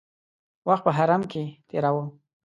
[0.67, 2.03] وخت په حرم کې تېراوه.